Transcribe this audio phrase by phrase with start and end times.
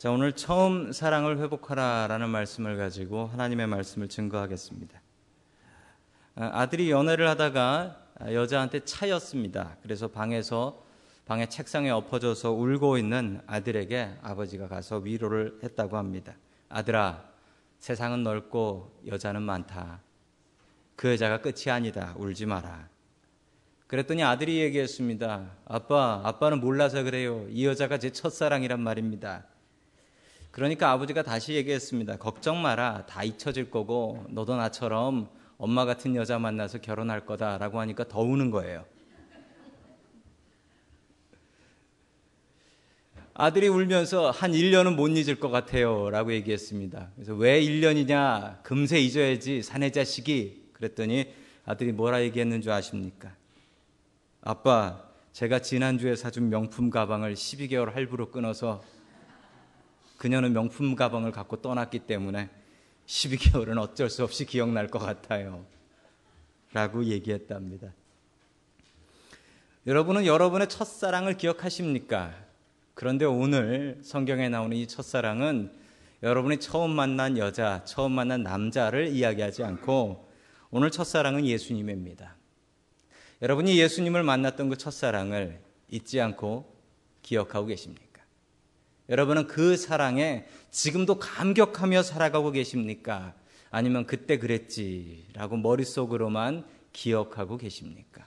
[0.00, 4.98] 자, 오늘 처음 사랑을 회복하라라는 말씀을 가지고 하나님의 말씀을 증거하겠습니다.
[6.36, 9.76] 아, 아들이 연애를 하다가 여자한테 차였습니다.
[9.82, 10.82] 그래서 방에서
[11.26, 16.32] 방의 책상에 엎어져서 울고 있는 아들에게 아버지가 가서 위로를 했다고 합니다.
[16.70, 17.22] 아들아,
[17.78, 20.00] 세상은 넓고 여자는 많다.
[20.96, 22.14] 그 여자가 끝이 아니다.
[22.16, 22.88] 울지 마라.
[23.86, 25.56] 그랬더니 아들이 얘기했습니다.
[25.66, 27.46] 아빠, 아빠는 몰라서 그래요.
[27.50, 29.44] 이 여자가 제 첫사랑이란 말입니다.
[30.50, 32.16] 그러니까 아버지가 다시 얘기했습니다.
[32.16, 33.06] 걱정 마라.
[33.06, 38.84] 다 잊혀질 거고 너도 나처럼 엄마 같은 여자 만나서 결혼할 거다라고 하니까 더 우는 거예요.
[43.34, 46.10] 아들이 울면서 한 1년은 못 잊을 것 같아요.
[46.10, 47.12] 라고 얘기했습니다.
[47.14, 48.62] 그래서 왜 1년이냐?
[48.62, 49.62] 금세 잊어야지.
[49.62, 50.70] 사내 자식이.
[50.74, 51.32] 그랬더니
[51.64, 53.34] 아들이 뭐라 얘기했는 줄 아십니까?
[54.42, 58.82] 아빠, 제가 지난주에 사준 명품 가방을 12개월 할부로 끊어서
[60.20, 62.50] 그녀는 명품 가방을 갖고 떠났기 때문에
[63.06, 65.64] 12개월은 어쩔 수 없이 기억날 것 같아요.
[66.74, 67.94] 라고 얘기했답니다.
[69.86, 72.34] 여러분은 여러분의 첫사랑을 기억하십니까?
[72.92, 75.72] 그런데 오늘 성경에 나오는 이 첫사랑은
[76.22, 80.28] 여러분이 처음 만난 여자, 처음 만난 남자를 이야기하지 않고
[80.70, 82.36] 오늘 첫사랑은 예수님입니다.
[83.40, 86.76] 여러분이 예수님을 만났던 그 첫사랑을 잊지 않고
[87.22, 88.09] 기억하고 계십니까?
[89.10, 93.34] 여러분은 그 사랑에 지금도 감격하며 살아가고 계십니까?
[93.70, 98.24] 아니면 그때 그랬지라고 머릿속으로만 기억하고 계십니까?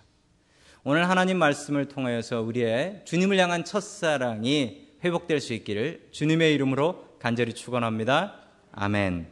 [0.84, 8.36] 오늘 하나님 말씀을 통하여서 우리의 주님을 향한 첫사랑이 회복될 수 있기를 주님의 이름으로 간절히 축원합니다.
[8.74, 9.28] 아멘.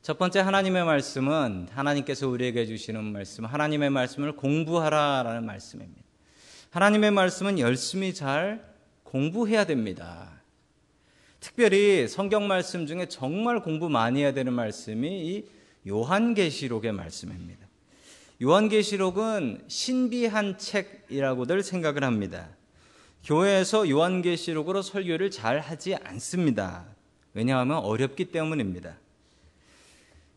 [0.00, 6.02] 첫 번째 하나님의 말씀은 하나님께서 우리에게 주시는 말씀, 하나님의 말씀을 공부하라라는 말씀입니다.
[6.70, 8.66] 하나님의 말씀은 열심히 잘
[9.08, 10.30] 공부해야 됩니다.
[11.40, 15.44] 특별히 성경 말씀 중에 정말 공부 많이 해야 되는 말씀이 이
[15.88, 17.66] 요한계시록의 말씀입니다.
[18.42, 22.50] 요한계시록은 신비한 책이라고들 생각을 합니다.
[23.24, 26.84] 교회에서 요한계시록으로 설교를 잘 하지 않습니다.
[27.32, 28.98] 왜냐하면 어렵기 때문입니다.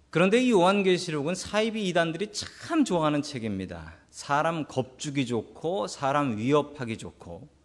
[0.10, 3.96] 그런데 이 요한계시록은 사이비 이단들이 참 좋아하는 책입니다.
[4.10, 7.61] 사람 겁주기 좋고 사람 위협하기 좋고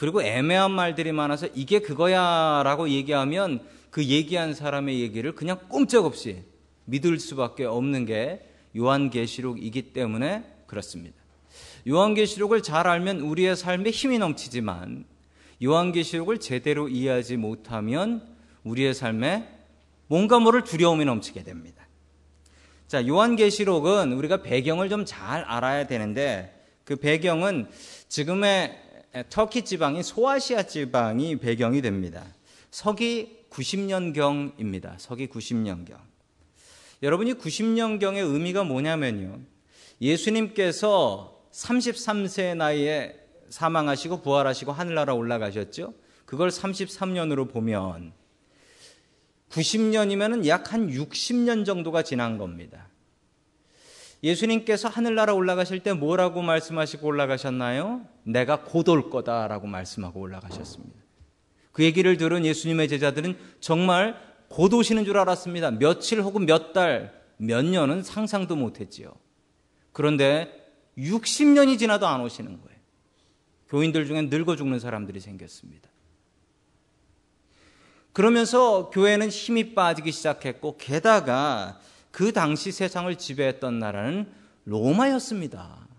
[0.00, 6.42] 그리고 애매한 말들이 많아서 이게 그거야 라고 얘기하면 그 얘기한 사람의 얘기를 그냥 꼼짝없이
[6.86, 8.40] 믿을 수밖에 없는 게
[8.74, 11.14] 요한계시록이기 때문에 그렇습니다.
[11.86, 15.04] 요한계시록을 잘 알면 우리의 삶에 힘이 넘치지만
[15.62, 18.26] 요한계시록을 제대로 이해하지 못하면
[18.64, 19.46] 우리의 삶에
[20.06, 21.86] 뭔가 모를 두려움이 넘치게 됩니다.
[22.88, 27.68] 자, 요한계시록은 우리가 배경을 좀 잘 알아야 되는데 그 배경은
[28.08, 28.89] 지금의
[29.28, 32.24] 터키 지방인 소아시아 지방이 배경이 됩니다.
[32.70, 34.94] 서기 90년경입니다.
[34.98, 35.98] 서기 90년경.
[37.02, 39.40] 여러분이 90년경의 의미가 뭐냐면요.
[40.00, 43.16] 예수님께서 33세 나이에
[43.48, 45.94] 사망하시고 부활하시고 하늘나라 올라가셨죠.
[46.24, 48.12] 그걸 33년으로 보면
[49.50, 52.89] 90년이면 약한 60년 정도가 지난 겁니다.
[54.22, 58.06] 예수님께서 하늘나라 올라가실 때 뭐라고 말씀하시고 올라가셨나요?
[58.24, 61.00] 내가 곧 올 거다라고 말씀하고 올라가셨습니다.
[61.72, 64.16] 그 얘기를 들은 예수님의 제자들은 정말
[64.48, 65.70] 곧 오시는 줄 알았습니다.
[65.70, 69.12] 며칠 혹은 몇 달, 몇 년은 상상도 못 했지요.
[69.92, 70.52] 그런데
[70.98, 72.78] 60년이 지나도 안 오시는 거예요.
[73.68, 75.88] 교인들 중에 늙어 죽는 사람들이 생겼습니다.
[78.12, 81.78] 그러면서 교회는 힘이 빠지기 시작했고, 게다가
[82.10, 84.26] 그 당시 세상을 지배했던 나라는
[84.64, 85.90] 로마였습니다.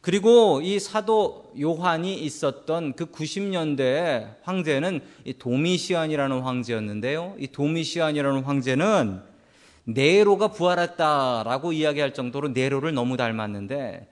[0.00, 7.36] 그리고 이 사도 요한이 있었던 그 90년대의 황제는 이 도미시안이라는 황제였는데요.
[7.38, 9.20] 이 도미시안이라는 황제는
[9.84, 14.06] 네로가 부활했다라고 이야기할 정도로 네로를 너무 닮았는데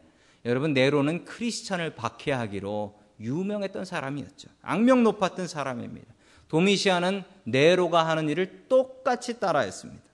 [0.44, 4.48] 여러분 네로는 크리스찬을 박해하기로 유명했던 사람이었죠.
[4.62, 6.06] 악명 높았던 사람입니다.
[6.48, 10.05] 도미시안은 네로가 하는 일을 똑같이 따라했습니다.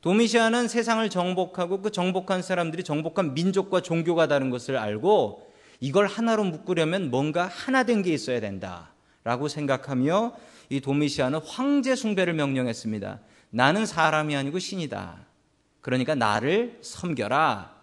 [0.00, 5.50] 도미시아는 세상을 정복하고 그 정복한 사람들이 정복한 민족과 종교가 다른 것을 알고
[5.80, 8.92] 이걸 하나로 묶으려면 뭔가 하나 된 게 있어야 된다.
[9.24, 10.34] 라고 생각하며
[10.70, 13.20] 이 도미시아는 황제 숭배를 명령했습니다.
[13.50, 15.18] 나는 사람이 아니고 신이다.
[15.82, 17.74] 그러니까 나를 섬겨라.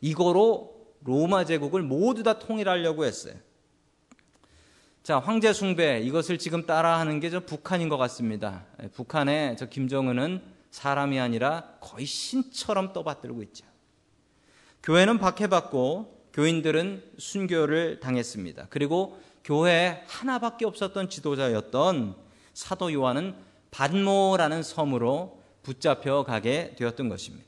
[0.00, 0.72] 이거로
[1.02, 3.34] 로마 제국을 모두 다 통일하려고 했어요.
[5.02, 8.64] 자, 황제 숭배 이것을 지금 따라하는 게 저 북한인 것 같습니다.
[8.94, 10.40] 북한의 저 김정은은
[10.72, 13.64] 사람이 아니라 거의 신처럼 떠받들고 있죠.
[14.82, 18.66] 교회는 박해받고 교인들은 순교를 당했습니다.
[18.70, 22.16] 그리고 교회에 하나밖에 없었던 지도자였던
[22.54, 23.34] 사도 요한은
[23.70, 27.46] 반모라는 섬으로 붙잡혀 가게 되었던 것입니다.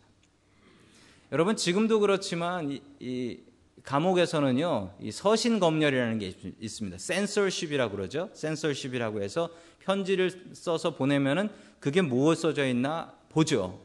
[1.33, 3.41] 여러분 지금도 그렇지만 이, 이
[3.85, 6.99] 감옥에서는요 이 서신 검열이라는 게 있습니다.
[6.99, 8.31] 센서십이라고 그러죠.
[8.33, 9.51] 센서십이라고 해서
[9.81, 11.51] 편지를 써서 보내면은
[11.81, 13.81] 그게 무엇 써져 있나 보죠.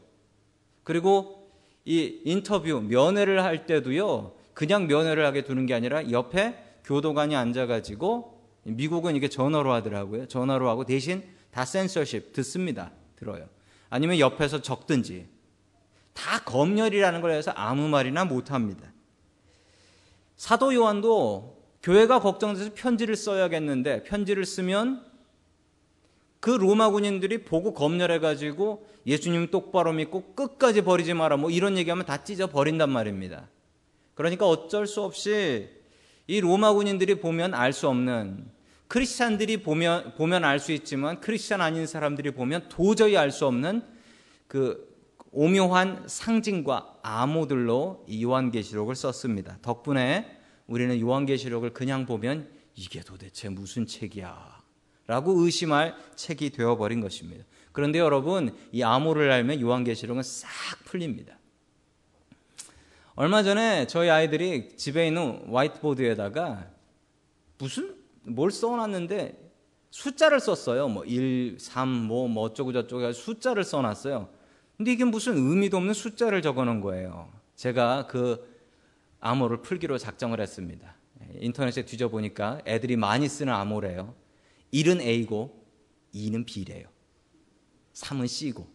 [0.82, 1.50] 그리고
[1.84, 9.16] 이 인터뷰 면회를 할 때도요 그냥 면회를 하게 두는 게 아니라 옆에 교도관이 앉아가지고 미국은
[9.16, 10.26] 이게 전화로 하더라고요.
[10.26, 12.90] 전화로 하고 대신 다 센서십 듣습니다.
[13.16, 13.46] 들어요.
[13.90, 15.26] 아니면 옆에서 적든지
[16.14, 18.92] 다 검열이라는 걸 해서 아무 말이나 못 합니다.
[20.40, 25.04] 사도 요한도 교회가 걱정돼서 편지를 써야겠는데 편지를 쓰면
[26.40, 32.24] 그 로마 군인들이 보고 검열해가지고 예수님 똑바로 믿고 끝까지 버리지 마라 뭐 이런 얘기하면 다
[32.24, 33.50] 찢어 버린단 말입니다.
[34.14, 35.68] 그러니까 어쩔 수 없이
[36.26, 38.50] 이 로마 군인들이 보면 알 수 없는
[38.88, 43.82] 크리스찬들이 보면 보면 알 수 있지만 크리스찬 아닌 사람들이 보면 도저히 알 수 없는
[44.48, 44.89] 그
[45.32, 49.58] 오묘한 상징과 암호들로 이 요한계시록을 썼습니다.
[49.62, 54.60] 덕분에 우리는 요한계시록을 그냥 보면 이게 도대체 무슨 책이야?
[55.06, 57.44] 라고 의심할 책이 되어버린 것입니다.
[57.72, 60.48] 그런데 여러분, 이 암호를 알면 요한계시록은 싹
[60.84, 61.36] 풀립니다.
[63.14, 66.70] 얼마 전에 저희 아이들이 집에 있는 화이트보드에다가
[67.58, 69.50] 무슨 뭘 써놨는데
[69.90, 70.88] 숫자를 썼어요.
[70.88, 74.39] 뭐 1, 3, 뭐, 뭐 어쩌고 저쩌고 숫자를 써놨어요.
[74.80, 77.30] 근데 이게 무슨 의미도 없는 숫자를 적어 놓은 거예요.
[77.54, 78.64] 제가 그
[79.20, 80.96] 암호를 풀기로 작정을 했습니다.
[81.34, 84.14] 인터넷에 뒤져보니까 애들이 많이 쓰는 암호래요.
[84.72, 85.66] 1은 A고
[86.14, 86.88] 2는 B래요.
[87.92, 88.66] 3은 C고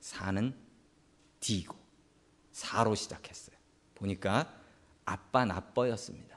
[0.00, 0.54] 4는
[1.38, 1.76] D고
[2.52, 3.56] 4로 시작했어요.
[3.94, 4.52] 보니까
[5.04, 6.36] 아빠 나빠였습니다.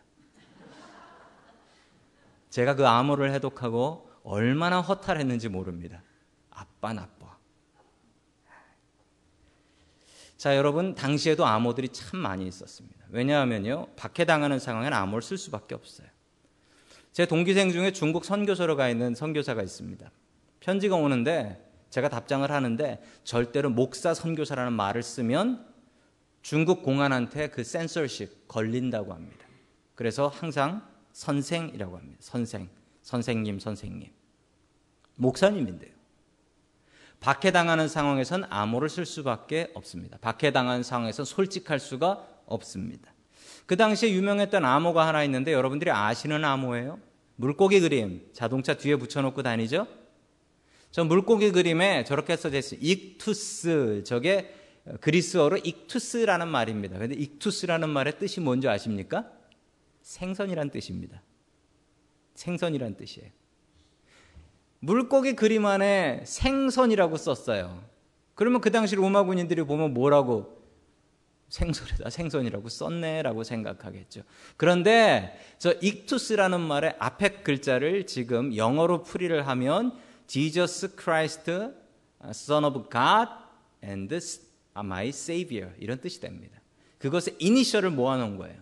[2.52, 6.04] 제가 그 암호를 해독하고 얼마나 허탈했는지 모릅니다.
[6.52, 7.23] 아빠 나빠.
[10.44, 13.06] 자, 여러분, 당시에도 암호들이 참 많이 있었습니다.
[13.12, 16.06] 왜냐하면요, 박해당하는 상황에는 암호를 쓸 수밖에 없어요.
[17.14, 20.12] 제 동기생 중에 중국 선교소로 가 있는 선교사가 있습니다.
[20.60, 25.66] 편지가 오는데 제가 답장을 하는데 절대로 목사 선교사라는 말을 쓰면
[26.42, 29.46] 중국 공안한테 그 센서십 걸린다고 합니다.
[29.96, 32.18] 그래서 항상 선생이라고 합니다.
[32.20, 32.68] 선생,
[33.02, 34.12] 선생님, 선생님.
[35.16, 35.93] 목사님인데요.
[37.24, 40.18] 박해당하는 상황에선 암호를 쓸 수밖에 없습니다.
[40.20, 43.14] 박해당한 상황에서 솔직할 수가 없습니다.
[43.66, 47.00] 그 당시에 유명했던 암호가 하나 있는데 여러분들이 아시는 암호예요?
[47.38, 49.88] 물고기 그림, 자동차 뒤에 붙여놓고 다니죠?
[50.92, 52.82] 저 물고기 그림에 저렇게 써져 있어요.
[52.84, 54.54] 익투스, 저게
[55.00, 57.00] 그리스어로 익투스라는 말입니다.
[57.00, 59.32] 근데 익투스라는 말의 뜻이 뭔지 아십니까?
[60.02, 61.22] 생선이란 뜻입니다.
[62.36, 63.32] 생선이란 뜻이에요.
[64.84, 67.82] 물고기 그림 안에 생선이라고 썼어요.
[68.36, 70.62] 그러면 그 당시 로마 군인들이 보면 뭐라고
[71.48, 74.24] 생선이다 생선이라고 썼네라고 생각하겠죠.
[74.58, 79.98] 그런데 저 익투스라는 말의 앞에 글자를 지금 영어로 풀이를 하면
[80.28, 81.50] Jesus Christ,
[82.26, 83.32] Son of God
[83.82, 84.14] and
[84.76, 86.60] my Savior 이런 뜻이 됩니다.
[86.98, 88.58] 그것의 이니셜을 모아놓은 거예요.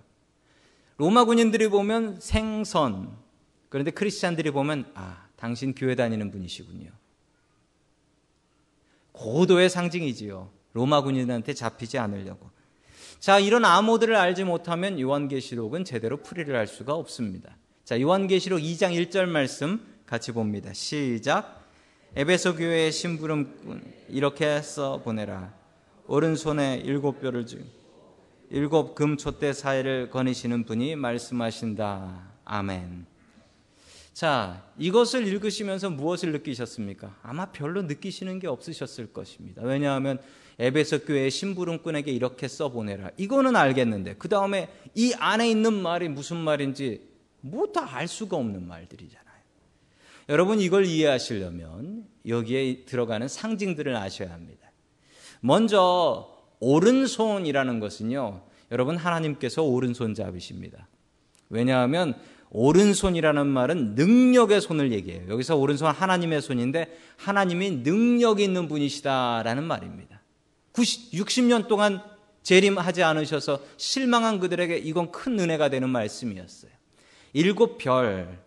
[0.97, 3.17] 로마 군인들이 보면 생선
[3.69, 6.91] 그런데 크리스찬들이 보면 아 당신 교회 다니는 분이시군요.
[9.11, 10.51] 고도의 상징이지요.
[10.73, 12.51] 로마 군인한테 잡히지 않으려고.
[13.19, 17.57] 자, 이런 암호들을 알지 못하면 요한계시록은 제대로 풀이를 할 수가 없습니다.
[17.83, 20.73] 자, 요한계시록 2장 1절 말씀 같이 봅니다.
[20.73, 21.65] 시작.
[22.15, 25.55] 에베소 교회의 심부름꾼 이렇게 써 보내라.
[26.05, 27.63] 오른손에 일곱 뼈를 주
[28.51, 32.31] 일곱 금 촛대 사이를 거니시는 분이 말씀하신다.
[32.45, 33.10] 아멘.
[34.13, 37.17] 자, 이것을 읽으시면서 무엇을 느끼셨습니까?
[37.23, 39.61] 아마 별로 느끼시는 게 없으셨을 것입니다.
[39.63, 40.19] 왜냐하면
[40.59, 43.11] 에베소 교회의 심부름꾼에게 이렇게 써보내라.
[43.17, 47.09] 이거는 알겠는데 그 다음에 이 안에 있는 말이 무슨 말인지
[47.41, 49.31] 뭐 다 알 수가 없는 말들이잖아요.
[50.29, 54.71] 여러분 이걸 이해하시려면 여기에 들어가는 상징들을 아셔야 합니다.
[55.39, 58.43] 먼저 오른손이라는 것은요.
[58.71, 60.87] 여러분 하나님께서 오른손 잡이십니다.
[61.49, 62.13] 왜냐하면
[62.51, 65.23] 오른손이라는 말은 능력의 손을 얘기해요.
[65.29, 70.21] 여기서 오른손 하나님의 손인데 하나님이 능력이 있는 분이시다라는 말입니다.
[70.73, 72.01] 90, 60년 동안
[72.43, 76.71] 재림하지 않으셔서 실망한 그들에게 이건 큰 은혜가 되는 말씀이었어요.
[77.33, 78.39] 일곱 별.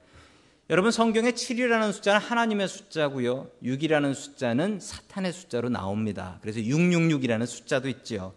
[0.70, 3.50] 여러분 성경에 7이라는 숫자는 하나님의 숫자고요.
[3.62, 6.38] 6이라는 숫자는 사탄의 숫자로 나옵니다.
[6.40, 8.32] 그래서 666이라는 숫자도 있지요.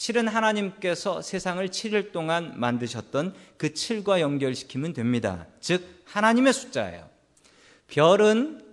[0.00, 5.46] 칠은 하나님께서 세상을 7일 동안 만드셨던 그 7과 연결시키면 됩니다.
[5.60, 7.06] 즉 하나님의 숫자예요.
[7.86, 8.64] 별은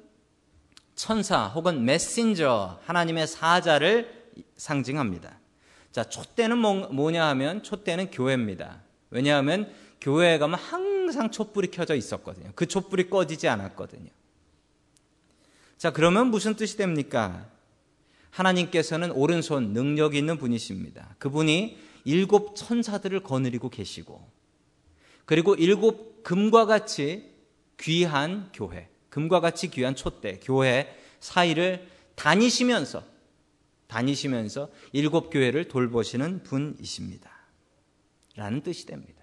[0.96, 5.38] 천사 혹은 메신저 하나님의 사자를 상징합니다.
[5.92, 8.82] 자, 촛대는 뭐, 냐 하면 촛대는 교회입니다.
[9.10, 9.70] 왜냐하면
[10.00, 12.54] 교회에 가면 항상 촛불이 켜져 있었거든요.
[12.56, 14.10] 그 촛불이 꺼지지 않았거든요.
[15.78, 17.50] 자, 그러면 무슨 뜻이 됩니까?
[18.32, 21.16] 하나님께서는 오른손 능력 있는 분이십니다.
[21.20, 24.30] 그분이 일곱 천사들을 거느리고 계시고
[25.26, 27.34] 그리고 일곱 금과 같이
[27.80, 33.04] 귀한 교회, 금과 같이 귀한 촛대, 교회 사이를 다니시면서
[33.88, 37.32] 다니시면서 일곱 교회를 돌보시는 분이십니다.
[38.36, 39.18] 라는 뜻이 됩니다.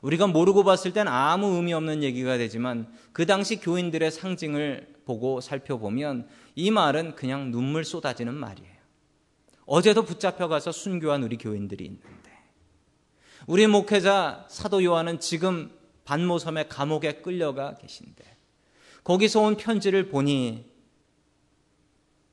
[0.00, 6.28] 우리가 모르고 봤을 땐 아무 의미 없는 얘기가 되지만 그 당시 교인들의 상징을 보고 살펴보면
[6.58, 8.74] 이 말은 그냥 눈물 쏟아지는 말이에요.
[9.64, 12.32] 어제도 붙잡혀가서 순교한 우리 교인들이 있는데
[13.46, 15.70] 우리 목회자 사도 요한은 지금
[16.04, 18.24] 반모섬의 감옥에 끌려가 계신데
[19.04, 20.68] 거기서 온 편지를 보니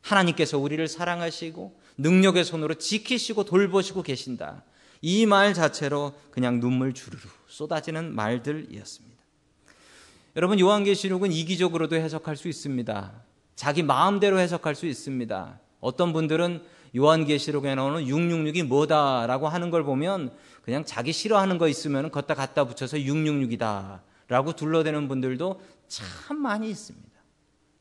[0.01, 4.63] 하나님께서 우리를 사랑하시고 능력의 손으로 지키시고 돌보시고 계신다.
[5.03, 9.23] 이 말 자체로 그냥 눈물 주르르 쏟아지는 말들이었습니다.
[10.35, 13.23] 여러분 요한계시록은 이기적으로도 해석할 수 있습니다.
[13.55, 15.59] 자기 마음대로 해석할 수 있습니다.
[15.79, 16.63] 어떤 분들은
[16.95, 20.31] 요한계시록에 나오는 666이 뭐다라고 하는 걸 보면
[20.61, 27.07] 그냥 자기 싫어하는 거 있으면 걷다 갖다 붙여서 666이다 라고 둘러대는 분들도 참 많이 있습니다.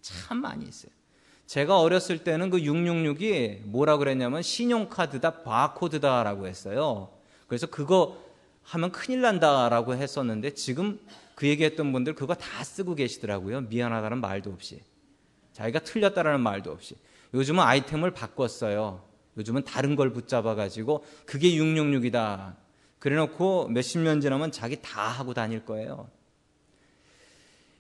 [0.00, 0.92] 참 많이 있어요.
[1.46, 7.10] 제가 어렸을 때는 그 666이 뭐라 그랬냐면 신용카드다 바코드다라고 했어요.
[7.46, 8.22] 그래서 그거
[8.62, 10.98] 하면 큰일 난다라고 했었는데 지금
[11.34, 13.62] 그 얘기했던 분들 그거 다 쓰고 계시더라고요.
[13.62, 14.82] 미안하다는 말도 없이.
[15.54, 16.96] 자기가 틀렸다라는 말도 없이.
[17.32, 19.02] 요즘은 아이템을 바꿨어요.
[19.38, 22.56] 요즘은 다른 걸 붙잡아 가지고 그게 666이다.
[22.98, 26.08] 그래 놓고 몇십 년 지나면 자기 다 하고 다닐 거예요.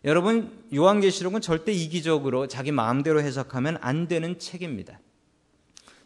[0.04, 5.00] 여러분, 요한계시록은 절대 이기적으로 자기 마음대로 해석하면 안 되는 책입니다.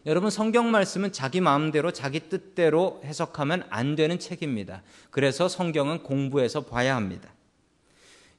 [0.05, 4.81] 여러분 성경 말씀은 자기 마음대로 자기 뜻대로 해석하면 안 되는 책입니다.
[5.11, 7.29] 그래서 성경은 공부해서 봐야 합니다.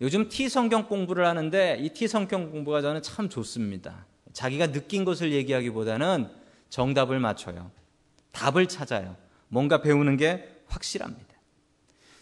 [0.00, 4.06] 요즘 T 성경 공부를 하는데 이 T 성경 공부가 저는 참 좋습니다.
[4.32, 6.28] 자기가 느낀 것을 얘기하기보다는
[6.70, 7.70] 정답을 맞춰요.
[8.32, 9.16] 답을 찾아요.
[9.48, 11.26] 뭔가 배우는 게 확실합니다.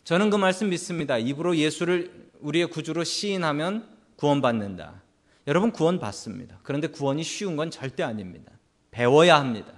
[0.05, 1.19] 저는 그 말씀 믿습니다.
[1.19, 5.03] 입으로 예수를 우리의 구주로 시인하면 구원받는다.
[5.47, 6.61] 여러분 구원받습니다.
[6.63, 8.53] 그런데 구원이 쉬운 건 절대 아닙니다.
[8.91, 9.73] 배워야 합니다.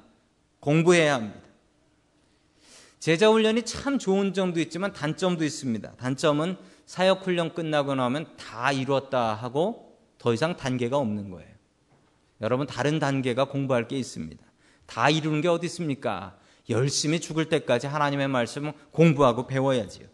[0.61, 1.40] 공부해야 합니다.
[3.00, 5.92] 제자 훈련이 참 좋은 점도 있지만 단점도 있습니다.
[5.92, 6.57] 단점은
[6.91, 11.49] 사역 훈련 끝나고 나면 다 이루었다 하고 더 이상 단계가 없는 거예요.
[12.41, 14.45] 여러분 다른 단계가 공부할 게 있습니다.
[14.87, 16.37] 다 이루는 게 어디 있습니까?
[16.69, 20.09] 열심히 죽을 때까지 하나님의 말씀을 공부하고 배워야지요.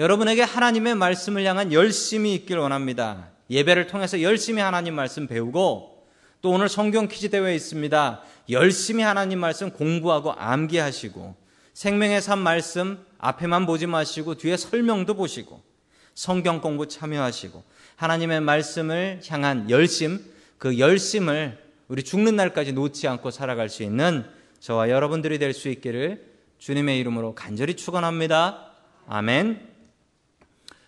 [0.00, 3.28] 여러분에게 하나님의 말씀을 향한 열심이 있길 원합니다.
[3.48, 6.08] 예배를 통해서 열심히 하나님 말씀 배우고
[6.42, 8.20] 또 오늘 성경 퀴즈 대회 있습니다.
[8.50, 11.36] 열심히 하나님 말씀 공부하고 암기하시고
[11.72, 15.69] 생명의 산 말씀 앞에만 보지 마시고 뒤에 설명도 보시고
[16.14, 17.62] 성경 공부 참여하시고
[17.96, 20.24] 하나님의 말씀을 향한 열심,
[20.58, 24.24] 그 열심을 우리 죽는 날까지 놓지 않고 살아갈 수 있는
[24.60, 28.72] 저와 여러분들이 될 수 있기를 주님의 이름으로 간절히 축원합니다.
[29.06, 29.68] 아멘.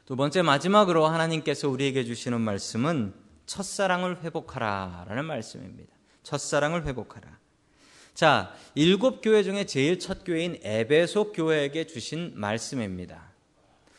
[0.04, 3.14] 두 번째 마지막으로 하나님께서 우리에게 주시는 말씀은
[3.46, 5.92] 첫사랑을 회복하라라는 말씀입니다.
[6.22, 7.38] 첫사랑을 회복하라.
[8.14, 13.31] 자, 일곱 교회 중에 제일 첫 교회인 에베소 교회에게 주신 말씀입니다.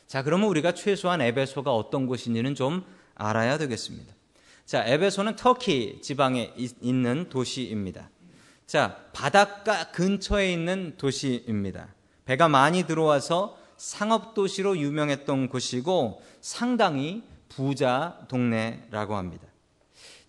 [0.07, 2.83] 자, 그러면 우리가 최소한 에베소가 어떤 곳인지는 좀
[3.15, 4.13] 알아야 되겠습니다.
[4.65, 8.09] 자, 에베소는 터키 지방에 있는 도시입니다.
[8.65, 11.93] 자, 바닷가 근처에 있는 도시입니다.
[12.25, 19.47] 배가 많이 들어와서 상업 도시로 유명했던 곳이고 상당히 부자 동네라고 합니다.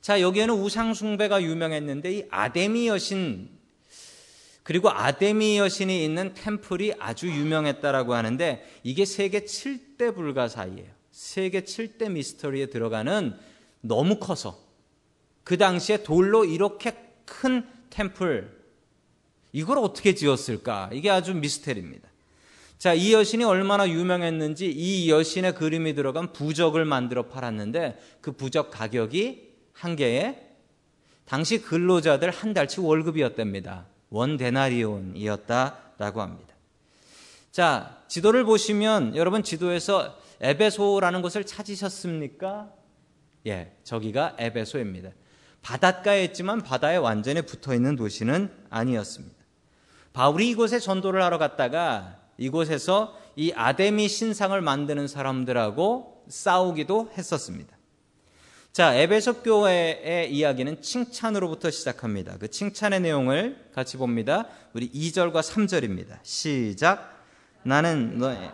[0.00, 3.49] 자, 여기에는 우상숭배가 유명했는데 이 아데미 여신
[4.64, 10.88] 그리고 아데미 여신이 있는 템플이 아주 유명했다라고 하는데 이게 세계 7대 불가 사이에요.
[11.12, 13.37] 세계 7대 미스터리에 들어가는
[13.83, 14.59] 너무 커서
[15.44, 18.64] 그 당시에 돌로 이렇게 큰 템플
[19.52, 20.90] 이걸 어떻게 지었을까?
[20.94, 22.09] 이게 아주 미스테리입니다.
[22.78, 29.52] 자, 이 여신이 얼마나 유명했는지 이 여신의 그림이 들어간 부적을 만들어 팔았는데 그 부적 가격이
[29.73, 30.40] 한 개에
[31.26, 33.94] 당시 근로자들 한 달치 월급이었답니다.
[34.11, 36.54] 원 데나리온이었다라고 합니다.
[37.50, 42.70] 자, 지도를 보시면 여러분 지도에서 에베소라는 곳을 찾으셨습니까?
[43.46, 45.11] 예, 저기가 에베소입니다.
[45.62, 49.37] 바닷가에 있지만 바다에 완전히 붙어 있는 도시는 아니었습니다.
[50.12, 57.76] 바울이 이곳에 전도를 하러 갔다가 이곳에서 이 아데미 신상을 만드는 사람들하고 싸우기도 했었습니다.
[58.75, 62.37] 자, 에베소 교회의 이야기는 칭찬으로부터 시작합니다.
[62.40, 64.49] 그 칭찬의 내용을 같이 봅니다.
[64.73, 66.19] 우리 2절과 3절입니다.
[66.25, 67.23] 시작.
[67.62, 68.50] 나는 너의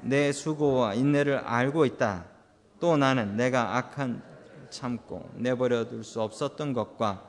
[0.00, 2.24] 내 수고와 인내를 알고 있다.
[2.80, 4.20] 또 나는 내가 악한
[4.70, 7.22] 참고 내버려 둘 수 없었던 것과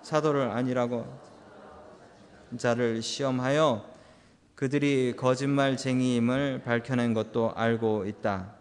[0.00, 1.06] 사도를 아니라고
[2.56, 3.84] 자를 시험하여
[4.54, 8.59] 그들이 거짓말쟁이임을 밝혀낸 것도 알고 있다.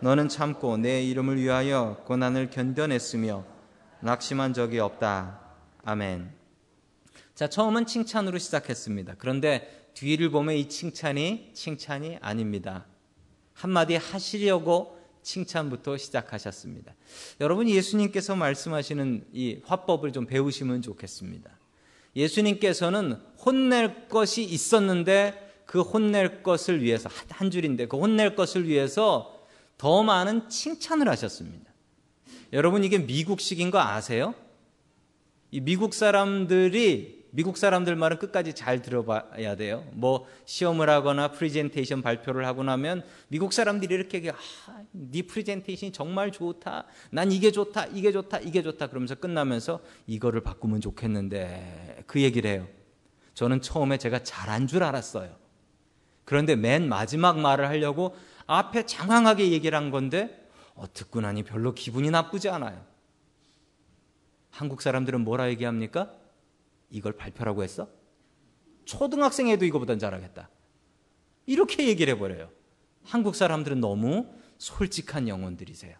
[0.00, 3.44] 너는 참고 내 이름을 위하여 고난을 견뎌냈으며
[4.00, 5.40] 낙심한 적이 없다.
[5.84, 6.30] 아멘.
[7.34, 9.16] 자, 처음은 칭찬으로 시작했습니다.
[9.18, 12.86] 그런데 뒤를 보면 이 칭찬이 칭찬이 아닙니다.
[13.54, 16.94] 한마디 하시려고 칭찬부터 시작하셨습니다.
[17.40, 21.50] 여러분 예수님께서 말씀하시는 이 화법을 좀 배우시면 좋겠습니다.
[22.14, 29.37] 예수님께서는 혼낼 것이 있었는데 그 혼낼 것을 위해서 한 줄인데 그 혼낼 것을 위해서
[29.78, 31.72] 더 많은 칭찬을 하셨습니다.
[32.52, 34.34] 여러분 이게 미국식인 거 아세요?
[35.50, 39.86] 이 미국 사람들이 미국 사람들 말은 끝까지 잘 들어봐야 돼요.
[39.92, 46.84] 뭐 시험을 하거나 프리젠테이션 발표를 하고 나면 미국 사람들이 이렇게 아, 네 프리젠테이션이 정말 좋다.
[47.10, 48.88] 난 이게 좋다, 이게 좋다, 이게 좋다.
[48.88, 52.66] 그러면서 끝나면서 이거를 바꾸면 좋겠는데 그 얘기를 해요.
[53.34, 55.36] 저는 처음에 제가 잘한 줄 알았어요.
[56.24, 58.16] 그런데 맨 마지막 말을 하려고
[58.48, 62.84] 앞에 장황하게 얘기를 한 건데 어, 듣고 나니 별로 기분이 나쁘지 않아요.
[64.50, 66.12] 한국 사람들은 뭐라 얘기합니까?
[66.90, 67.88] 이걸 발표라고 했어?
[68.86, 70.48] 초등학생에도 이거보단 잘하겠다.
[71.46, 72.48] 이렇게 얘기를 해버려요.
[73.04, 74.26] 한국 사람들은 너무
[74.56, 75.94] 솔직한 영혼들이세요.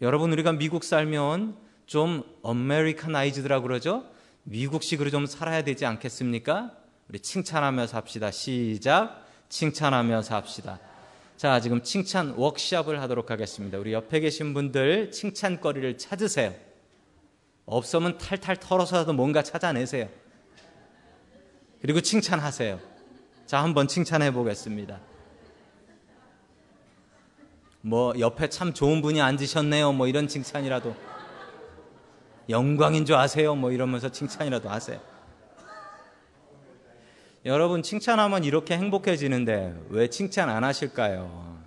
[0.00, 4.06] 여러분, 우리가 미국 살면 좀 Americanized라고 그러죠?
[4.44, 6.74] 미국식으로 좀 살아야 되지 않겠습니까?
[7.08, 8.30] 우리 칭찬하며 삽시다.
[8.30, 9.26] 시작.
[9.50, 10.80] 칭찬하며 삽시다.
[11.36, 13.78] 자, 지금 칭찬 워크샵을 하도록 하겠습니다.
[13.78, 16.54] 우리 옆에 계신 분들 칭찬거리를 찾으세요.
[17.66, 20.08] 없으면 탈탈 털어서라도 뭔가 찾아내세요.
[21.80, 22.78] 그리고 칭찬하세요.
[23.46, 25.00] 자, 한번 칭찬해 보겠습니다.
[27.80, 29.92] 뭐, 옆에 참 좋은 분이 앉으셨네요.
[29.92, 30.94] 뭐, 이런 칭찬이라도.
[32.48, 33.54] 영광인 줄 아세요.
[33.54, 35.13] 뭐, 이러면서 칭찬이라도 하세요.
[37.44, 41.62] 여러분, 칭찬하면 이렇게 행복해지는데 왜 칭찬 안 하실까요?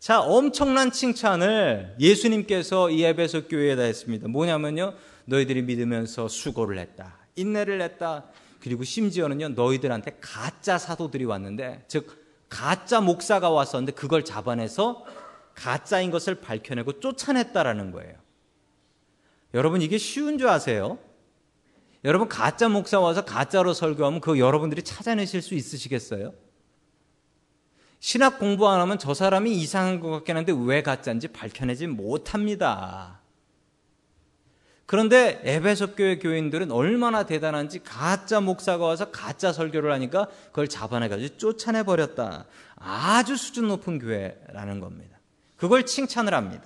[0.00, 4.26] 자, 엄청난 칭찬을 예수님께서 이 에베소 교회에다 했습니다.
[4.26, 4.94] 뭐냐면요.
[5.26, 7.18] 너희들이 믿으면서 수고를 했다.
[7.36, 8.24] 인내를 했다.
[8.60, 9.50] 그리고 심지어는요.
[9.50, 15.04] 너희들한테 가짜 사도들이 왔는데 즉 가짜 목사가 왔었는데 그걸 잡아내서
[15.54, 18.14] 가짜인 것을 밝혀내고 쫓아냈다라는 거예요.
[19.54, 20.98] 여러분 이게 쉬운 줄 아세요?
[22.04, 26.32] 여러분 가짜 목사 와서 가짜로 설교하면 그거 여러분들이 찾아내실 수 있으시겠어요?
[27.98, 33.20] 신학 공부 안 하면 저 사람이 이상한 것 같긴 한데 왜 가짜인지 밝혀내지 못합니다.
[34.86, 41.84] 그런데 에베소 교회 교인들은 얼마나 대단한지 가짜 목사가 와서 가짜 설교를 하니까 그걸 잡아내가지고 쫓아내
[41.84, 42.46] 버렸다.
[42.74, 45.20] 아주 수준 높은 교회라는 겁니다.
[45.56, 46.64] 그걸 칭찬을 합니다.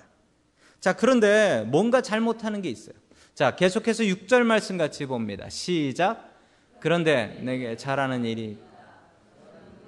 [0.80, 2.94] 자, 그런데 뭔가 잘못하는 게 있어요.
[3.34, 5.48] 자, 계속해서 6절 말씀 같이 봅니다.
[5.48, 6.30] 시작.
[6.78, 8.58] 그런데 내게 잘하는 일이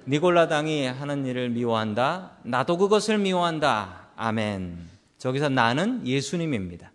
[0.05, 2.39] 니골라당이 하는 일을 미워한다.
[2.43, 4.09] 나도 그것을 미워한다.
[4.17, 4.77] 아멘.
[5.17, 6.91] 저기서 나는 예수님입니다.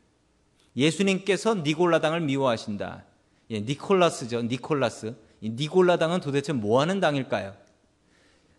[0.76, 3.04] 예수님께서 니골라당을 미워하신다.
[3.50, 4.42] 예, 니콜라스죠.
[4.42, 5.14] 니콜라스.
[5.42, 7.54] 니골라당은 도대체 뭐 하는 당일까요?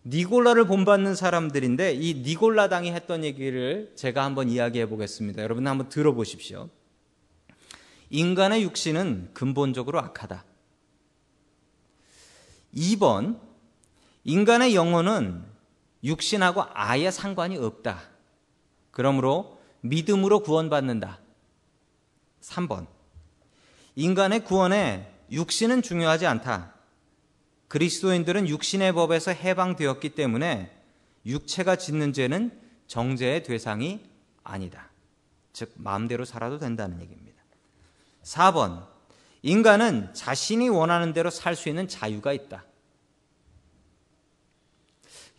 [0.06, 5.43] 니골라를 본받는 사람들인데 이 니골라당이 했던 얘기를 제가 한번 이야기해 보겠습니다.
[5.43, 6.69] 여러분 한번 들어보십시오.
[8.13, 10.45] 인간의 육신은 근본적으로 악하다.
[12.76, 13.39] 2번
[14.23, 15.43] 인간의 영혼은
[16.04, 18.04] 육신하고 아예 상관이 없다.
[18.91, 21.21] 그러므로 믿음으로 구원받는다.
[22.41, 22.86] 3번.
[23.95, 26.76] 인간의 구원에 육신은 중요하지 않다.
[27.67, 30.71] 그리스도인들은 육신의 법에서 해방되었기 때문에
[31.26, 34.02] 육체가 짓는 죄는 정죄의 대상이
[34.43, 34.91] 아니다.
[35.52, 37.22] 즉, 마음대로 살아도 된다는 얘기입니다.
[38.23, 38.88] 4번.
[39.41, 42.65] 인간은 자신이 원하는 대로 살 수 있는 자유가 있다.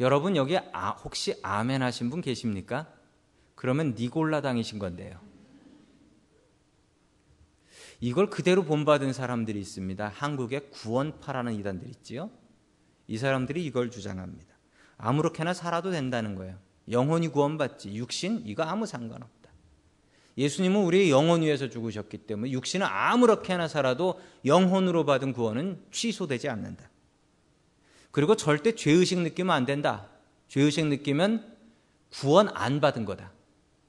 [0.00, 2.88] 여러분 여기 아, 혹시 아멘 하신 분 계십니까?
[3.54, 5.18] 그러면 니골라 당이신 건데요.
[8.00, 10.08] 이걸 그대로 본받은 사람들이 있습니다.
[10.08, 12.30] 한국에 구원파라는 이단들 있지요.
[13.06, 14.54] 이 사람들이 이걸 주장합니다.
[14.98, 16.58] 아무렇게나 살아도 된다는 거예요.
[16.90, 19.43] 영혼이 구원받지 육신 이거 아무 상관없다.
[20.36, 26.90] 예수님은 우리의 영혼 위해서 죽으셨기 때문에 육신은 아무렇게나 살아도 영혼으로 받은 구원은 취소되지 않는다.
[28.10, 30.08] 그리고 절대 죄의식 느끼면 안 된다.
[30.48, 31.56] 죄의식 느끼면
[32.10, 33.32] 구원 안 받은 거다.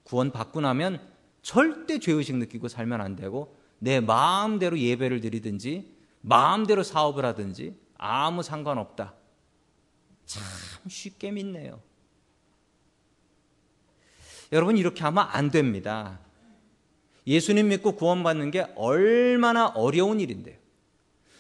[0.04, 1.00] 구원 받고 나면
[1.42, 9.14] 절대 죄의식 느끼고 살면 안 되고 내 마음대로 예배를 드리든지 마음대로 사업을 하든지 아무 상관없다.
[10.26, 10.44] 참
[10.88, 11.80] 쉽게 믿네요.
[14.52, 16.20] 여러분 이렇게 하면 안 됩니다.
[17.28, 20.56] 예수님 믿고 구원받는 게 얼마나 어려운 일인데요.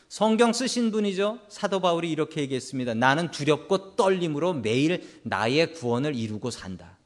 [0.08, 1.39] 성경 쓰신 분이죠.
[1.50, 2.93] 사도 바울이 이렇게 얘기했습니다.
[2.93, 6.98] 나는 두렵고 떨림으로 매일 나의 구원을 이루고 산다.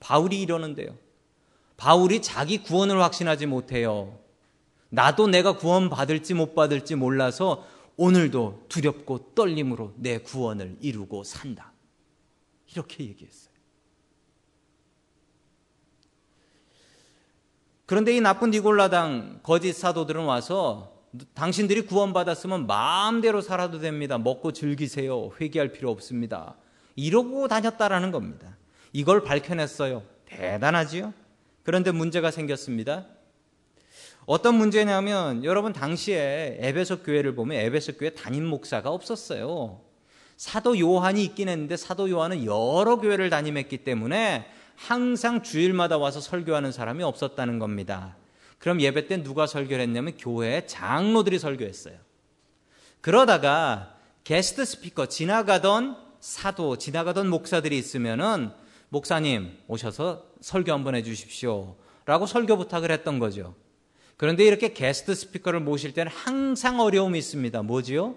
[0.00, 0.96] 바울이 이러는데요.
[1.76, 4.18] 바울이 자기 구원을 확신하지 못해요.
[4.88, 7.66] 나도 내가 구원 받을지 못 받을지 몰라서
[7.96, 11.72] 오늘도 두렵고 떨림으로 내 구원을 이루고 산다.
[12.72, 13.51] 이렇게 얘기했어요.
[17.92, 20.94] 그런데 이 나쁜 니골라당 거짓 사도들은 와서
[21.34, 24.16] 당신들이 구원받았으면 마음대로 살아도 됩니다.
[24.16, 25.30] 먹고 즐기세요.
[25.38, 26.56] 회개할 필요 없습니다.
[26.96, 28.56] 이러고 다녔다라는 겁니다.
[28.94, 30.04] 이걸 밝혀냈어요.
[30.24, 31.12] 대단하지요?
[31.64, 33.04] 그런데 문제가 생겼습니다.
[34.24, 39.82] 어떤 문제냐면 여러분 당시에 에베소 교회를 보면 에베소 교회 담임 목사가 없었어요.
[40.38, 47.02] 사도 요한이 있긴 했는데 사도 요한은 여러 교회를 담임했기 때문에 항상 주일마다 와서 설교하는 사람이
[47.02, 48.16] 없었다는 겁니다.
[48.58, 51.96] 그럼 예배 때 누가 설교를 했냐면 교회 장로들이 설교했어요.
[53.00, 58.52] 그러다가 게스트 스피커 지나가던 사도 지나가던 목사들이 있으면은
[58.88, 61.76] 목사님 오셔서 설교 한번 해 주십시오.
[62.04, 63.54] 라고 설교 부탁을 했던 거죠.
[64.16, 67.62] 그런데 이렇게 게스트 스피커를 모실 때는 항상 어려움이 있습니다.
[67.62, 68.14] 뭐지요?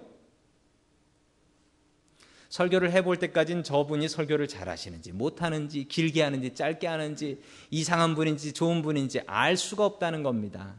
[2.56, 8.80] 설교를 해볼 때까지는 저분이 설교를 잘 하시는지, 못하는지, 길게 하는지, 짧게 하는지, 이상한 분인지, 좋은
[8.80, 10.74] 분인지 알 수가 없다는 겁니다.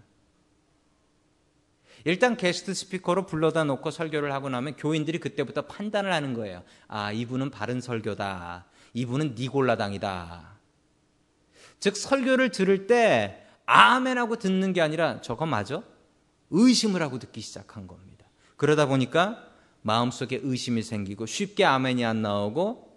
[2.03, 6.63] 일단 게스트 스피커로 불러다 놓고 설교를 하고 나면 교인들이 그때부터 판단을 하는 거예요.
[6.87, 8.65] 아, 이분은 바른 설교다.
[8.93, 10.57] 이분은 니골라당이다.
[11.79, 15.83] 즉, 설교를 들을 때 아멘 하고 듣는 게 아니라 저거 맞아?
[16.49, 18.25] 의심을 하고 듣기 시작한 겁니다.
[18.55, 19.46] 그러다 보니까
[19.87, 22.91] 마음속에 의심이 생기고 쉽게 아멘이 안 나오고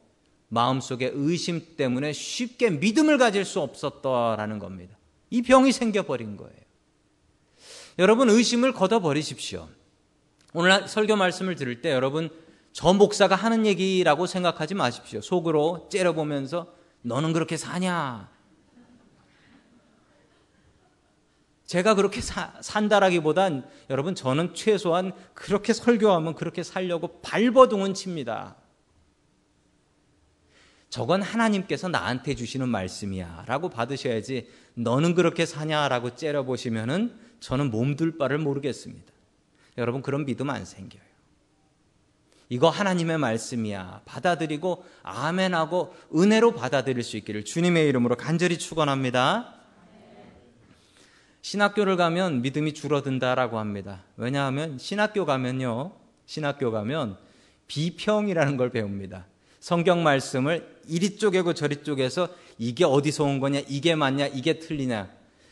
[0.49, 4.99] 마음속에 의심 때문에 쉽게 믿음을 가질 수 없었다라는 겁니다.
[5.31, 6.53] 이 병이 생겨버린 거예요.
[8.01, 9.69] 여러분 의심을 걷어버리십시오.
[10.53, 12.29] 오늘 설교 말씀을 들을 때 여러분
[12.73, 15.21] 저 목사가 하는 얘기라고 생각하지 마십시오.
[15.21, 18.29] 속으로 째려보면서 너는 그렇게 사냐?
[21.71, 28.57] 제가 그렇게 사, 산다라기보단 여러분 저는 최소한 그렇게 설교하면 그렇게 살려고 발버둥은 칩니다.
[30.89, 38.39] 저건 하나님께서 나한테 주시는 말씀이야 라고 받으셔야지 너는 그렇게 사냐 라고 째려보시면은 저는 몸둘 바를
[38.39, 39.13] 모르겠습니다.
[39.79, 41.03] 여러분 그런 믿음 안 생겨요.
[42.49, 44.03] 이거 하나님의 말씀이야.
[44.07, 49.60] 받아들이고 아멘하고 은혜로 받아들일 수 있기를 주님의 이름으로 간절히 축원합니다.
[51.43, 54.03] 신학교를 가면 믿음이 줄어든다라고 합니다.
[54.17, 55.93] 왜냐하면 신학교 가면요.
[56.27, 57.17] 신학교 가면
[57.67, 59.27] 비평이라는 걸 배웁니다.
[59.59, 65.11] 성경 말씀을 이리 쪼개고 저리 쪼개서 이게 어디서 온 거냐, 이게 맞냐, 이게 틀리냐.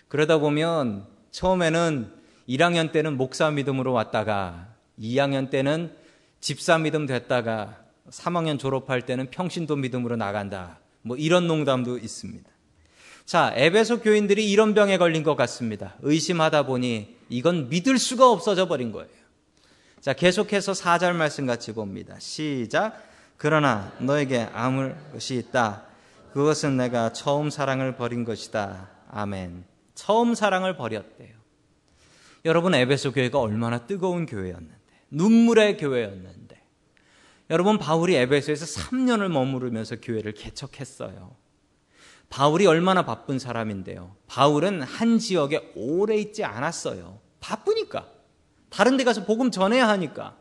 [0.08, 2.12] 그러다 보면 처음에는
[2.48, 5.92] 1학년 때는 목사 믿음으로 왔다가 2학년 때는
[6.40, 10.78] 집사 믿음 됐다가 3학년 졸업할 때는 평신도 믿음으로 나간다.
[11.02, 12.48] 뭐 이런 농담도 있습니다.
[13.28, 15.96] 자, 에베소 교인들이 이런 병에 걸린 것 같습니다.
[16.00, 19.10] 의심하다 보니 이건 믿을 수가 없어져 버린 거예요.
[20.00, 22.18] 자, 계속해서 4절 말씀 같이 봅니다.
[22.18, 23.06] 시작.
[23.36, 25.82] 그러나 너에게 아물 것이 있다.
[26.32, 28.88] 그것은 내가 처음 사랑을 버린 것이다.
[29.10, 29.62] 아멘.
[29.94, 31.36] 처음 사랑을 버렸대요.
[32.46, 34.74] 여러분, 에베소 교회가 얼마나 뜨거운 교회였는데,
[35.10, 36.62] 눈물의 교회였는데,
[37.50, 41.36] 여러분, 바울이 에베소에서 3년을 머무르면서 교회를 개척했어요.
[42.30, 44.14] 바울이 얼마나 바쁜 사람인데요.
[44.26, 47.20] 바울은 한 지역에 오래 있지 않았어요.
[47.40, 48.06] 바쁘니까.
[48.68, 50.36] 다른 데 가서 복음 전해야 하니까.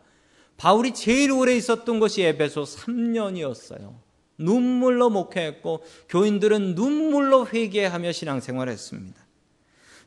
[0.58, 3.96] 바울이 제일 오래 있었던 것이 에베소 3년이었어요.
[4.38, 9.26] 눈물로 목회했고 교인들은 눈물로 회개하며 신앙생활했습니다.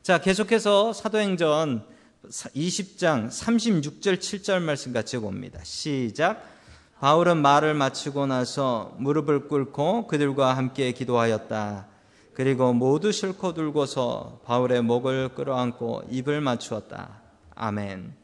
[0.03, 1.87] 자, 계속해서 사도행전
[2.29, 5.61] 20장 36절 7절 말씀 같이 봅니다.
[5.65, 6.60] 시작.
[7.01, 11.89] 바울은 말을 마치고 나서 무릎을 꿇고 그들과 함께 기도하였다.
[12.35, 17.23] 그리고 모두 실고 들고서 바울의 목을 끌어안고 입을 맞추었다.
[17.55, 18.15] 아멘.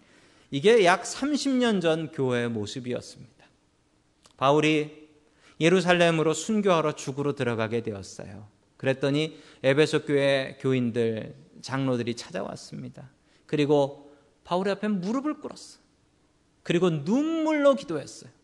[0.50, 3.46] 이게 약 30년 전 교회의 모습이었습니다.
[4.36, 5.08] 바울이
[5.58, 8.46] 예루살렘으로 순교하러 죽으로 들어가게 되었어요.
[8.76, 13.08] 그랬더니 에베소 교회 교인들, 장로들이 찾아왔습니다.
[13.46, 15.78] 그리고 바울의 앞에 무릎을 꿇었어.
[16.62, 18.35] 그리고 눈물로 기도했어요.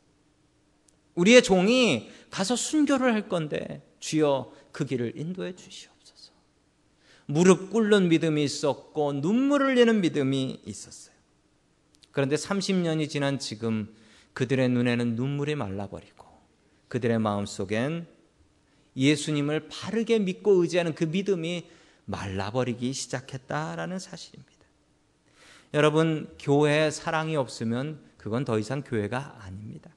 [1.14, 6.32] 우리의 종이 가서 순교를 할 건데 주여 그 길을 인도해 주시옵소서.
[7.26, 11.14] 무릎 꿇는 믿음이 있었고 눈물을 흘리는 믿음이 있었어요.
[12.10, 13.94] 그런데 30년이 지난 지금
[14.34, 16.26] 그들의 눈에는 눈물이 말라버리고
[16.88, 18.06] 그들의 마음속엔
[18.96, 21.66] 예수님을 바르게 믿고 의지하는 그 믿음이
[22.04, 24.52] 말라버리기 시작했다라는 사실입니다.
[25.74, 29.91] 여러분, 교회에 사랑이 없으면 그건 더 이상 교회가 아닙니다.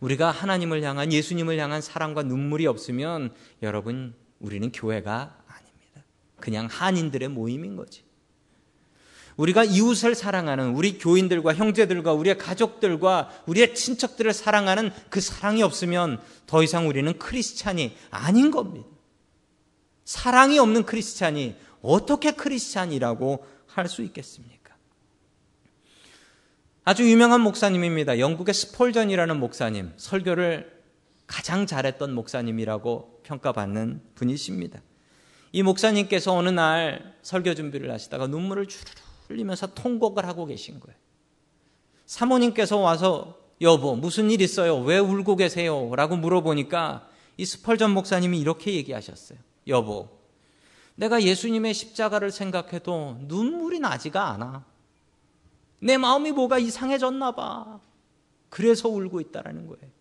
[0.00, 6.04] 우리가 하나님을 향한 예수님을 향한 사랑과 눈물이 없으면 여러분, 우리는 교회가 아닙니다.
[6.40, 8.02] 그냥 한인들의 모임인 거지.
[9.36, 16.62] 우리가 이웃을 사랑하는 우리 교인들과 형제들과 우리의 가족들과 우리의 친척들을 사랑하는 그 사랑이 없으면 더
[16.62, 18.88] 이상 우리는 크리스찬이 아닌 겁니다.
[20.04, 24.63] 사랑이 없는 크리스찬이 어떻게 크리스찬이라고 할 수 있겠습니까?
[26.86, 28.18] 아주 유명한 목사님입니다.
[28.18, 30.70] 영국의 스폴전이라는 목사님, 설교를
[31.26, 34.82] 가장 잘했던 목사님이라고 평가받는 분이십니다.
[35.52, 38.90] 이 목사님께서 어느 날 설교 준비를 하시다가 눈물을 주르르
[39.28, 40.94] 흘리면서 통곡을 하고 계신 거예요.
[42.04, 44.78] 사모님께서 와서 여보 무슨 일 있어요?
[44.80, 45.90] 왜 울고 계세요?
[45.96, 49.38] 라고 물어보니까 이 스펄전 목사님이 이렇게 얘기하셨어요.
[49.68, 50.10] 여보
[50.96, 54.73] 내가 예수님의 십자가를 생각해도 눈물이 나지가 않아.
[55.84, 57.78] 내 마음이 뭐가 이상해졌나 봐.
[58.48, 59.92] 그래서 울고 있다라는 거예요.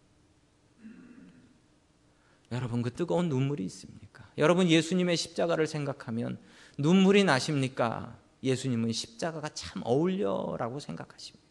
[2.54, 4.26] 여러분 그 뜨거운 눈물이 있습니까?
[4.38, 6.40] 여러분 예수님의 십자가를 생각하면
[6.78, 8.18] 눈물이 나십니까?
[8.44, 11.44] 예수님은 십자가가 참 어울려라고 생각하십니까?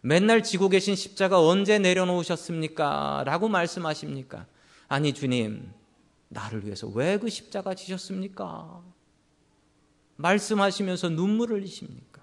[0.00, 3.24] 맨날 지고 계신 십자가 언제 내려놓으셨습니까?
[3.26, 4.46] 라고 말씀하십니까?
[4.88, 5.70] 아니, 주님,
[6.28, 8.82] 나를 위해서 왜 그 십자가 지셨습니까?
[10.16, 12.17] 말씀하시면서 눈물을 흘리십니까?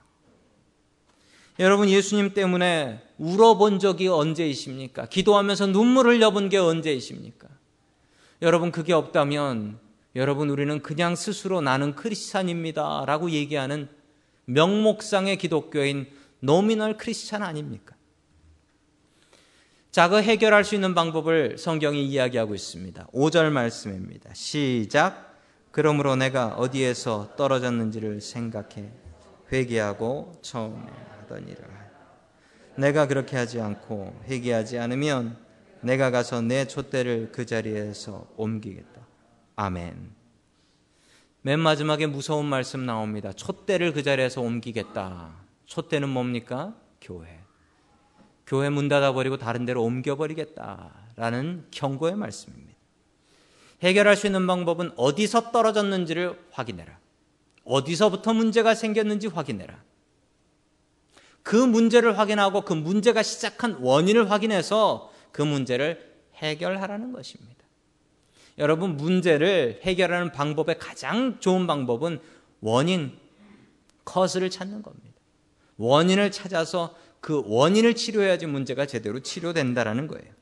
[1.60, 5.06] 여러분, 예수님 때문에 울어본 적이 언제이십니까?
[5.06, 7.48] 기도하면서 눈물을 흘려본 게 언제이십니까?
[8.42, 9.80] 여러분, 그게 없다면
[10.16, 13.90] 여러분 우리는 그냥 스스로 나는 크리스찬입니다 라고 얘기하는
[14.46, 16.08] 명목상의 기독교인
[16.40, 17.96] 노미널 크리스찬 아닙니까?
[19.92, 23.08] 자, 그 해결할 수 있는 방법을 성경이 이야기하고 있습니다.
[23.14, 24.34] 5절 말씀입니다.
[24.34, 25.34] 시작.
[25.72, 28.90] 그러므로 내가 어디에서 떨어졌는지를 생각해
[29.52, 31.86] 회개하고 처음에 하여.
[32.76, 35.38] 내가 그렇게 하지 않고 회개하지 않으면
[35.82, 39.02] 내가 가서 내 촛대를 그 자리에서 옮기겠다.
[39.56, 40.14] 아멘.
[41.42, 43.32] 맨 마지막에 무서운 말씀 나옵니다.
[43.32, 45.36] 촛대를 그 자리에서 옮기겠다.
[45.66, 46.76] 촛대는 뭡니까?
[47.00, 47.40] 교회.
[48.48, 52.74] 교회 문 닫아버리고 다른 데로 옮겨버리겠다라는 경고의 말씀입니다.
[53.82, 56.98] 해결할 수 있는 방법은 어디서 떨어졌는지를 확인해라.
[57.64, 59.84] 어디서부터 문제가 생겼는지 확인해라.
[61.46, 67.64] 그 문제를 확인하고 그 문제가 시작한 원인을 확인해서 그 문제를 해결하라는 것입니다.
[68.58, 72.20] 여러분 문제를 해결하는 방법의 가장 좋은 방법은
[72.62, 73.16] 원인,
[74.06, 75.14] 커스를 찾는 겁니다.
[75.78, 80.34] 원인을 찾아서 그 원인을 치료해야지 문제가 제대로 치료된다라는 거예요.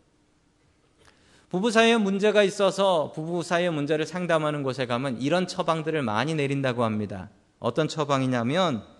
[1.50, 7.30] 부부 사이에 문제가 있어서 부부 사이의 문제를 상담하는 곳에 가면 이런 처방들을 많이 내린다고 합니다.
[7.60, 8.93] 어떤 처방이냐면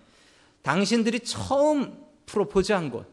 [0.64, 3.06] 당신들이 처음 프로포즈한 곳,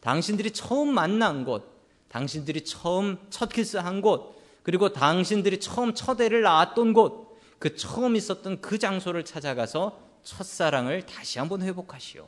[0.00, 1.64] 당신들이 처음 만난 곳,
[2.08, 8.60] 당신들이 처음 첫 키스한 곳, 그리고 당신들이 처음 첫 애를 낳았던 곳, 그 처음 있었던
[8.60, 12.26] 그 장소를 찾아가서 첫사랑을 다시 한번 회복하시오.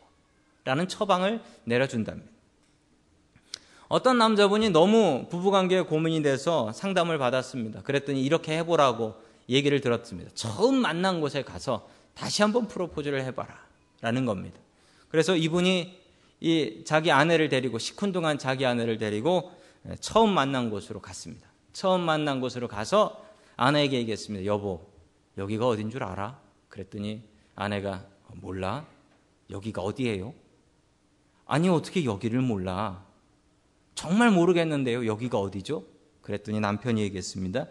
[0.64, 2.30] 라는 처방을 내려준답니다.
[3.88, 7.82] 어떤 남자분이 너무 부부관계에 고민이 돼서 상담을 받았습니다.
[7.82, 9.16] 그랬더니 이렇게 해보라고
[9.48, 10.30] 얘기를 들었습니다.
[10.34, 13.66] 처음 만난 곳에 가서 다시 한번 프로포즈를 해봐라.
[14.00, 14.60] 라는 겁니다.
[15.08, 15.98] 그래서 이분이
[16.40, 19.52] 이 자기 아내를 데리고 시큰둥한 자기 아내를 데리고
[20.00, 21.48] 처음 만난 곳으로 갔습니다.
[21.72, 23.24] 처음 만난 곳으로 가서
[23.56, 24.44] 아내에게 얘기했습니다.
[24.46, 24.86] 여보,
[25.36, 26.40] 여기가 어딘 줄 알아?
[26.68, 27.22] 그랬더니
[27.54, 28.86] 아내가 몰라.
[29.50, 30.34] 여기가 어디예요?
[31.46, 33.04] 아니, 어떻게 여기를 몰라?
[33.94, 35.06] 정말 모르겠는데요.
[35.06, 35.84] 여기가 어디죠?
[36.20, 37.66] 그랬더니 남편이 얘기했습니다.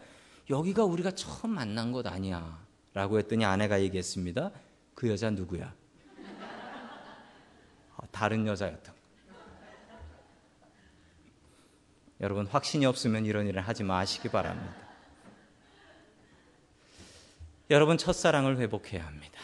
[0.49, 2.65] 여기가 우리가 처음 만난 곳 아니야.
[2.93, 4.51] 라고 했더니 아내가 얘기했습니다.
[4.95, 5.73] 그 여자 누구야?
[8.07, 8.95] 어, 다른 여자였던
[12.19, 14.75] 여러분 확신이 없으면 이런 일을 하지 마시기 바랍니다.
[17.69, 19.39] 여러분 첫사랑을 회복해야 합니다.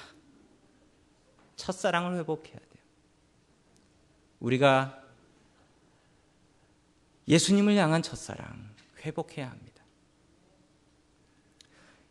[1.56, 2.84] 첫사랑을 회복해야 돼요.
[4.40, 5.04] 우리가
[7.28, 9.84] 예수님을 향한 첫사랑 회복해야 합니다.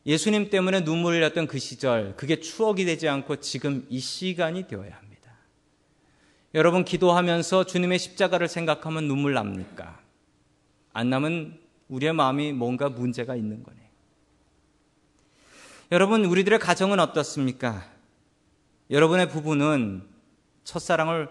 [0.07, 5.12] 예수님 때문에 눈물을 흘렸던 그 시절, 그게 추억이 되지 않고 지금 이 시간이 되어야 합니다.
[6.55, 9.99] 여러분, 기도하면서 주님의 십자가를 생각하면 눈물 납니까?
[10.93, 13.89] 안 나면 우리의 마음이 뭔가 문제가 있는 거네요.
[15.93, 17.87] 여러분, 우리들의 가정은 어떻습니까?
[18.91, 20.07] 여러분의 부부는
[20.65, 21.29] 첫사랑을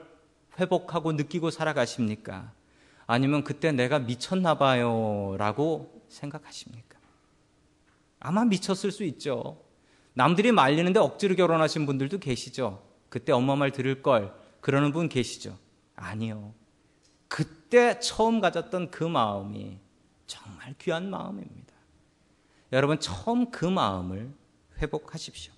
[0.60, 2.52] 회복하고 느끼고 살아가십니까?
[3.06, 6.98] 아니면 그때 내가 미쳤나 봐요 라고 생각하십니까?
[8.20, 9.62] 아마 미쳤을 수 있죠.
[10.14, 12.84] 남들이 말리는데 억지로 결혼하신 분들도 계시죠.
[13.10, 15.58] 그때 엄마 말 들을 걸 그러는 분 계시죠.
[15.96, 16.54] 아니요.
[17.28, 19.80] 그때 처음 가졌던 그 마음이
[20.28, 21.74] 정말 귀한 마음입니다.
[22.72, 24.32] 여러분 처음 그 마음을
[24.78, 25.54] 회복하십시오.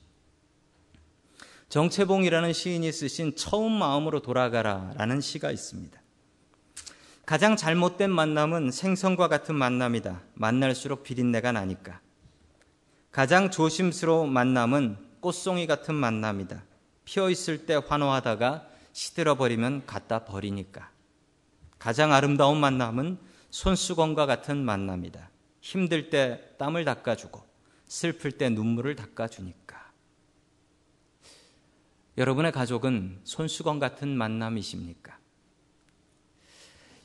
[1.70, 6.00] 정채봉이라는 시인이 쓰신 처음 마음으로 돌아가라 라는 시가 있습니다.
[7.26, 10.22] 가장 잘못된 만남은 생선과 같은 만남이다.
[10.34, 12.00] 만날수록 비린내가 나니까.
[13.12, 16.64] 가장 조심스러운 만남은 꽃송이 같은 만남이다.
[17.06, 20.90] 피어 있을 때 환호하다가 시들어 버리면 갖다 버리니까.
[21.78, 23.18] 가장 아름다운 만남은
[23.50, 25.30] 손수건과 같은 만남이다.
[25.62, 27.44] 힘들 때 땀을 닦아주고
[27.88, 29.92] 슬플 때 눈물을 닦아주니까.
[32.18, 35.18] 여러분의 가족은 손수건 같은 만남이십니까?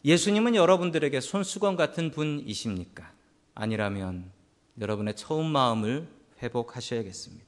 [0.04, 3.12] 예수님은 여러분들에게 손수건 같은 분이십니까?
[3.54, 4.30] 아니라면
[4.80, 6.08] 여러분의 처음 마음을
[6.42, 7.46] 회복하셔야겠습니다.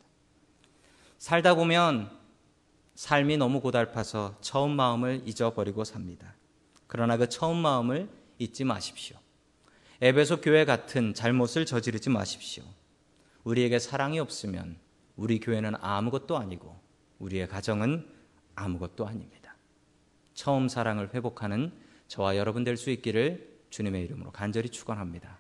[1.19, 2.20] 살다 보면
[3.01, 6.35] 삶이 너무 고달파서 처음 마음을 잊어버리고 삽니다.
[6.87, 9.17] 그러나 그 처음 마음을 잊지 마십시오.
[10.03, 12.63] 에베소 교회 같은 잘못을 저지르지 마십시오.
[13.45, 14.77] 우리에게 사랑이 없으면
[15.17, 16.79] 우리 교회는 아무것도 아니고
[17.21, 18.07] 우리의 가정은
[18.55, 19.57] 아무것도 아닙니다.
[20.35, 21.73] 처음 사랑을 회복하는
[22.07, 25.40] 저와 여러분 될 수 있기를 주님의 이름으로 간절히 축원합니다.